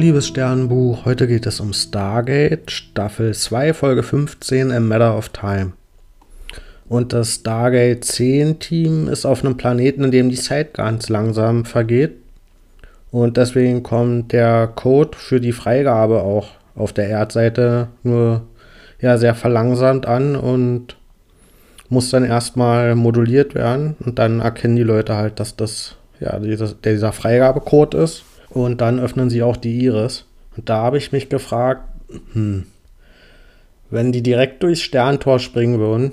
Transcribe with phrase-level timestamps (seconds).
[0.00, 1.04] liebes Sternbuch.
[1.04, 5.72] Heute geht es um Stargate, Staffel 2, Folge 15, A Matter of Time.
[6.88, 12.16] Und das Stargate 10-Team ist auf einem Planeten, in dem die Zeit ganz langsam vergeht.
[13.10, 18.46] Und deswegen kommt der Code für die Freigabe auch auf der Erdseite nur
[19.02, 20.96] ja, sehr verlangsamt an und
[21.90, 23.96] muss dann erstmal moduliert werden.
[24.00, 28.24] Und dann erkennen die Leute halt, dass das ja dieser, dieser Freigabecode ist.
[28.50, 30.26] Und dann öffnen sie auch die Iris.
[30.56, 31.82] Und da habe ich mich gefragt,
[32.32, 32.66] hm,
[33.90, 36.12] wenn die direkt durchs Sterntor springen würden,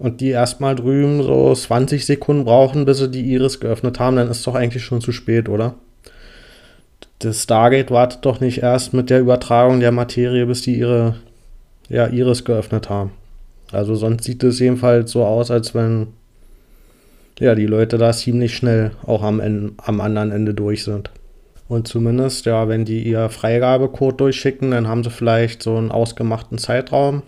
[0.00, 4.30] und die erstmal drüben so 20 Sekunden brauchen, bis sie die Iris geöffnet haben, dann
[4.30, 5.74] ist doch eigentlich schon zu spät, oder?
[7.18, 11.16] Das Stargate wartet doch nicht erst mit der Übertragung der Materie, bis die ihre
[11.90, 13.10] ja, Iris geöffnet haben.
[13.72, 16.08] Also sonst sieht es jedenfalls so aus, als wenn
[17.38, 21.10] ja, die Leute da ziemlich schnell auch am, am anderen Ende durch sind.
[21.70, 26.58] Und zumindest, ja, wenn die ihr Freigabecode durchschicken, dann haben sie vielleicht so einen ausgemachten
[26.58, 27.22] Zeitraum,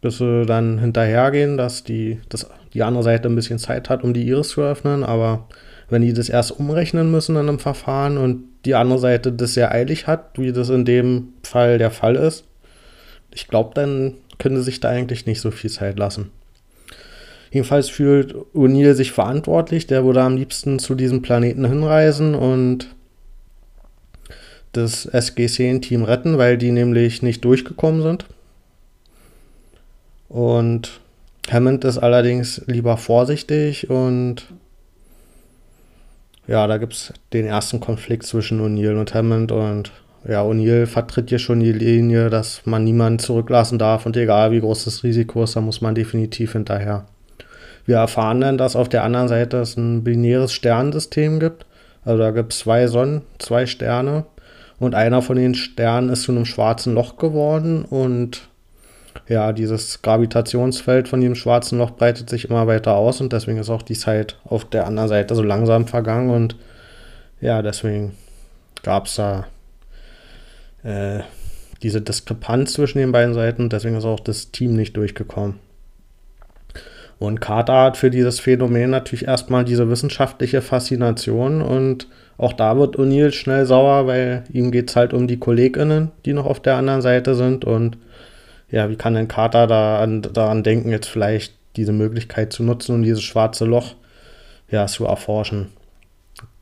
[0.00, 4.14] bis sie dann hinterhergehen, dass die, dass die andere Seite ein bisschen Zeit hat, um
[4.14, 5.04] die Iris zu öffnen.
[5.04, 5.46] Aber
[5.90, 9.70] wenn die das erst umrechnen müssen in einem Verfahren und die andere Seite das sehr
[9.70, 12.44] eilig hat, wie das in dem Fall der Fall ist,
[13.30, 16.30] ich glaube, dann könnte sich da eigentlich nicht so viel Zeit lassen.
[17.54, 19.86] Jedenfalls fühlt O'Neill sich verantwortlich.
[19.86, 22.88] Der würde am liebsten zu diesem Planeten hinreisen und
[24.72, 28.26] das SG-10-Team retten, weil die nämlich nicht durchgekommen sind.
[30.28, 30.98] Und
[31.48, 34.46] Hammond ist allerdings lieber vorsichtig und
[36.48, 39.92] ja, da gibt es den ersten Konflikt zwischen O'Neill und Hammond und
[40.28, 44.60] ja, O'Neill vertritt hier schon die Linie, dass man niemanden zurücklassen darf und egal wie
[44.60, 47.06] groß das Risiko ist, da muss man definitiv hinterher.
[47.86, 51.66] Wir erfahren dann, dass auf der anderen Seite es ein binäres Sternensystem gibt.
[52.04, 54.24] Also da gibt es zwei Sonnen, zwei Sterne.
[54.78, 57.84] Und einer von den Sternen ist zu einem schwarzen Loch geworden.
[57.84, 58.48] Und
[59.28, 63.20] ja, dieses Gravitationsfeld von diesem schwarzen Loch breitet sich immer weiter aus.
[63.20, 66.30] Und deswegen ist auch die Zeit auf der anderen Seite so langsam vergangen.
[66.30, 66.56] Und
[67.40, 68.12] ja, deswegen
[68.82, 69.46] gab es da
[70.82, 71.20] äh,
[71.82, 75.58] diese Diskrepanz zwischen den beiden Seiten, deswegen ist auch das Team nicht durchgekommen.
[77.18, 82.96] Und Carter hat für dieses Phänomen natürlich erstmal diese wissenschaftliche Faszination und auch da wird
[82.96, 86.74] O'Neill schnell sauer, weil ihm geht es halt um die KollegInnen, die noch auf der
[86.76, 87.96] anderen Seite sind und
[88.70, 92.96] ja, wie kann denn Carter da an, daran denken, jetzt vielleicht diese Möglichkeit zu nutzen
[92.96, 93.94] und dieses schwarze Loch
[94.68, 95.68] ja, zu erforschen.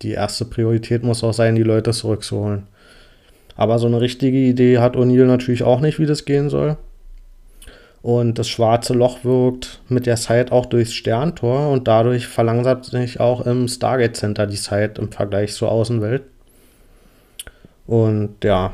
[0.02, 2.64] Die erste Priorität muss auch sein, die Leute zurückzuholen.
[3.56, 6.76] Aber so eine richtige Idee hat O'Neill natürlich auch nicht, wie das gehen soll.
[8.02, 13.20] Und das schwarze Loch wirkt mit der Zeit auch durchs Sterntor und dadurch verlangsamt sich
[13.20, 16.24] auch im Stargate Center die Zeit im Vergleich zur Außenwelt.
[17.86, 18.72] Und ja,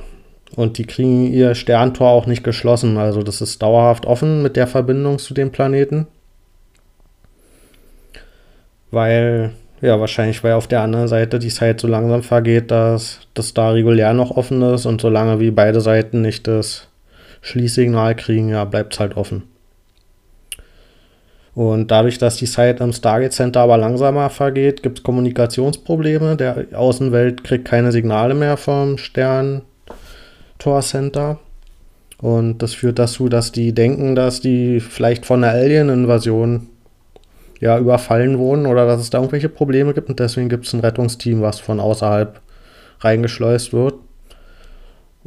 [0.57, 2.97] und die kriegen ihr Sterntor auch nicht geschlossen.
[2.97, 6.07] Also das ist dauerhaft offen mit der Verbindung zu dem Planeten.
[8.91, 9.51] Weil,
[9.83, 13.71] ja, wahrscheinlich, weil auf der anderen Seite die Zeit so langsam vergeht, dass das da
[13.71, 16.88] regulär noch offen ist und solange wie beide Seiten nicht das
[17.41, 19.45] Schließsignal kriegen, ja, bleibt es halt offen.
[21.55, 26.37] Und dadurch, dass die Zeit im Stargate Center aber langsamer vergeht, gibt es Kommunikationsprobleme.
[26.37, 29.63] Der Außenwelt kriegt keine Signale mehr vom Stern
[30.61, 31.41] Tor Center.
[32.21, 36.69] Und das führt dazu, dass die denken, dass die vielleicht von einer Alien-Invasion
[37.61, 40.09] ja, überfallen wurden oder dass es da irgendwelche Probleme gibt.
[40.09, 42.41] Und deswegen gibt es ein Rettungsteam, was von außerhalb
[43.01, 43.95] reingeschleust wird.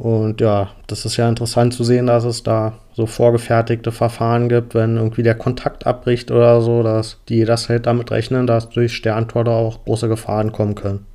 [0.02, 4.74] Und ja, das ist ja interessant zu sehen, dass es da so vorgefertigte Verfahren gibt,
[4.74, 9.44] wenn irgendwie der Kontakt abbricht oder so, dass die jederzeit damit rechnen, dass durch Sterntor
[9.44, 11.06] da auch große Gefahren kommen können.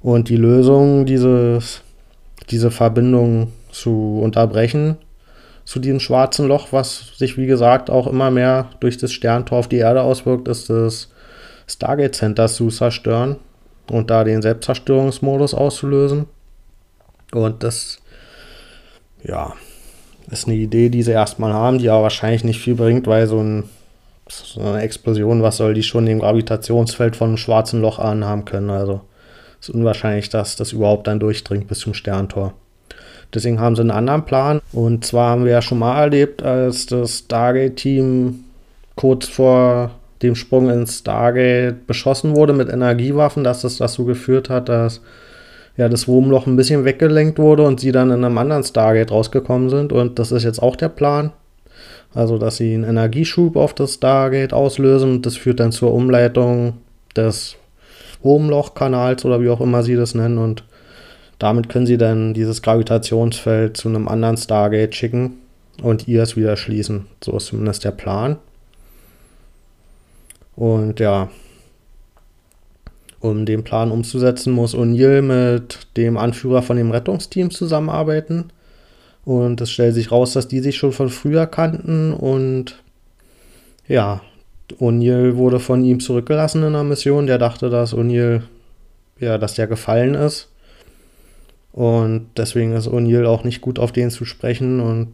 [0.00, 1.82] Und die Lösung dieses
[2.48, 4.96] diese Verbindung zu unterbrechen
[5.64, 9.68] zu diesem schwarzen Loch, was sich wie gesagt auch immer mehr durch das Sterntor auf
[9.68, 11.10] die Erde auswirkt, ist das
[11.66, 13.34] Stargate Center zu zerstören
[13.90, 16.26] und da den Selbstzerstörungsmodus auszulösen.
[17.32, 17.98] Und das,
[19.22, 19.54] ja,
[20.30, 23.40] ist eine Idee, die sie erstmal haben, die aber wahrscheinlich nicht viel bringt, weil so,
[23.40, 23.64] ein,
[24.28, 28.70] so eine Explosion, was soll die schon im Gravitationsfeld von einem schwarzen Loch anhaben können?
[28.70, 29.02] Also
[29.60, 32.54] ist unwahrscheinlich, dass das überhaupt dann durchdringt bis zum Sterntor.
[33.34, 34.60] Deswegen haben sie einen anderen Plan.
[34.72, 38.44] Und zwar haben wir ja schon mal erlebt, als das Stargate-Team
[38.94, 39.90] kurz vor
[40.22, 45.00] dem Sprung ins Stargate beschossen wurde mit Energiewaffen, dass das dazu geführt hat, dass
[45.76, 49.68] ja, das Wurmloch ein bisschen weggelenkt wurde und sie dann in einem anderen Stargate rausgekommen
[49.68, 49.92] sind.
[49.92, 51.32] Und das ist jetzt auch der Plan.
[52.14, 56.78] Also, dass sie einen Energieschub auf das Stargate auslösen das führt dann zur Umleitung
[57.14, 57.56] des
[58.22, 60.38] Wurmlochkanals oder wie auch immer sie das nennen.
[60.38, 60.64] Und
[61.38, 65.34] damit können sie dann dieses Gravitationsfeld zu einem anderen Stargate schicken
[65.82, 67.06] und ihr es wieder schließen.
[67.22, 68.38] So ist zumindest der Plan.
[70.54, 71.28] Und ja,
[73.20, 78.50] um den Plan umzusetzen, muss O'Neill mit dem Anführer von dem Rettungsteam zusammenarbeiten.
[79.24, 82.12] Und es stellt sich raus, dass die sich schon von früher kannten.
[82.12, 82.82] Und
[83.88, 84.20] ja,
[84.78, 87.26] O'Neill wurde von ihm zurückgelassen in der Mission.
[87.26, 88.42] Der dachte, dass O'Neill,
[89.18, 90.48] ja, dass der gefallen ist.
[91.72, 94.80] Und deswegen ist O'Neill auch nicht gut auf den zu sprechen.
[94.80, 95.08] Und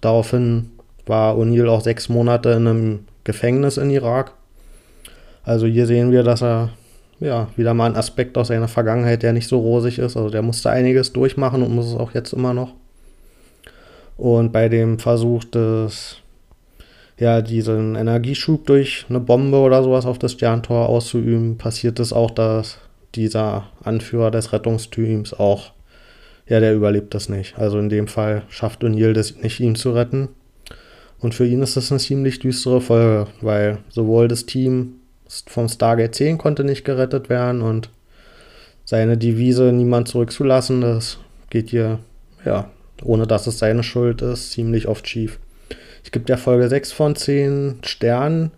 [0.00, 0.70] daraufhin
[1.06, 4.32] war O'Neill auch sechs Monate in einem Gefängnis in Irak.
[5.42, 6.70] Also hier sehen wir, dass er
[7.20, 10.16] ja wieder mal ein Aspekt aus seiner Vergangenheit, der nicht so rosig ist.
[10.16, 12.74] Also der musste einiges durchmachen und muss es auch jetzt immer noch.
[14.16, 16.16] Und bei dem Versuch des,
[17.18, 22.30] ja, diesen Energieschub durch eine Bombe oder sowas auf das Sterntor auszuüben, passiert es auch,
[22.30, 22.78] dass
[23.14, 25.72] dieser Anführer des Rettungsteams auch,
[26.46, 27.58] ja, der überlebt das nicht.
[27.58, 30.28] Also in dem Fall schafft O'Neill das nicht, ihn zu retten.
[31.18, 34.99] Und für ihn ist das eine ziemlich düstere Folge, weil sowohl das Team
[35.46, 37.90] vom Stargate 10 konnte nicht gerettet werden und
[38.84, 41.18] seine Devise, niemand zurückzulassen, das
[41.48, 42.00] geht hier,
[42.44, 42.70] ja,
[43.04, 45.38] ohne dass es seine Schuld ist, ziemlich oft schief.
[46.02, 48.50] Ich gebe der Folge 6 von 10 Sternen.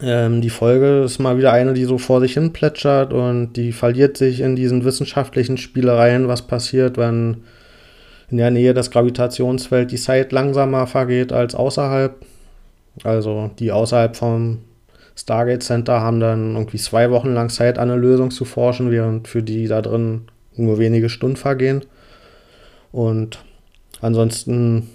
[0.00, 3.72] Ähm, die Folge ist mal wieder eine, die so vor sich hin plätschert und die
[3.72, 7.44] verliert sich in diesen wissenschaftlichen Spielereien, was passiert, wenn
[8.30, 12.16] in der Nähe des Gravitationsfelds die Zeit langsamer vergeht als außerhalb.
[13.04, 14.58] Also die außerhalb vom
[15.16, 19.42] Stargate Center haben dann irgendwie zwei Wochen lang Zeit, eine Lösung zu forschen, während für
[19.42, 20.22] die da drin
[20.56, 21.84] nur wenige Stunden vergehen.
[22.92, 23.44] Und
[24.00, 24.90] ansonsten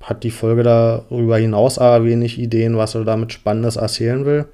[0.00, 4.46] hat die Folge darüber hinaus aber wenig Ideen, was er damit Spannendes erzählen will.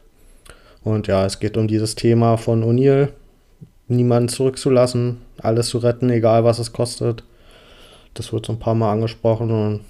[0.82, 3.08] Und ja, es geht um dieses Thema von O'Neill,
[3.88, 7.24] niemanden zurückzulassen, alles zu retten, egal was es kostet.
[8.14, 9.80] Das wird so ein paar Mal angesprochen und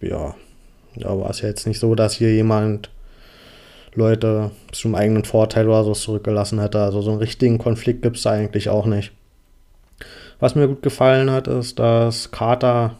[0.00, 0.34] ja,
[0.96, 2.90] da war es ja jetzt nicht so, dass hier jemand
[3.94, 6.80] Leute zum eigenen Vorteil oder so zurückgelassen hätte.
[6.80, 9.12] Also so einen richtigen Konflikt gibt es eigentlich auch nicht.
[10.40, 12.96] Was mir gut gefallen hat, ist, dass Carter,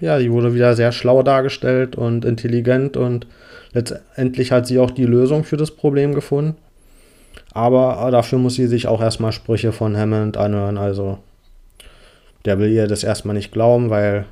[0.00, 3.26] ja, die wurde wieder sehr schlau dargestellt und intelligent und
[3.72, 6.56] letztendlich hat sie auch die Lösung für das Problem gefunden.
[7.52, 10.78] Aber dafür muss sie sich auch erstmal Sprüche von Hammond anhören.
[10.78, 11.18] Also
[12.44, 14.24] der will ihr das erstmal nicht glauben, weil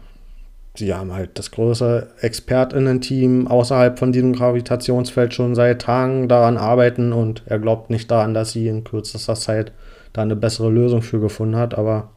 [0.78, 7.12] sie haben halt das große ExpertInnen-Team außerhalb von diesem Gravitationsfeld schon seit Tagen daran arbeiten
[7.12, 9.72] und er glaubt nicht daran, dass sie in kürzester Zeit
[10.12, 11.76] da eine bessere Lösung für gefunden hat.
[11.76, 12.10] Aber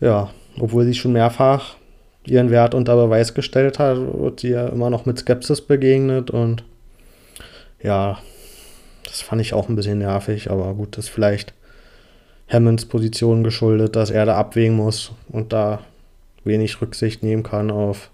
[0.00, 1.76] ja, obwohl sie schon mehrfach
[2.26, 6.64] ihren Wert unter Beweis gestellt hat, wird sie ja immer noch mit Skepsis begegnet und
[7.82, 8.18] ja,
[9.04, 11.52] das fand ich auch ein bisschen nervig, aber gut, das ist vielleicht
[12.48, 15.80] Hammonds Position geschuldet, dass er da abwägen muss und da
[16.44, 18.10] wenig Rücksicht nehmen kann auf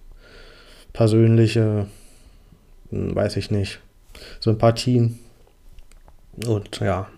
[0.93, 1.87] persönliche,
[2.91, 3.81] hm, weiß ich nicht,
[4.41, 5.19] Sympathien.
[6.47, 7.09] Und ja,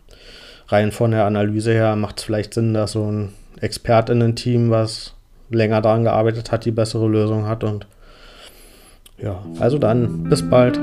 [0.68, 5.14] rein von der Analyse her macht es vielleicht Sinn, dass so ein ExpertInnen-Team, was
[5.50, 7.64] länger daran gearbeitet hat, die bessere Lösung hat.
[7.64, 7.86] Und
[9.18, 10.78] ja, also dann, bis bald.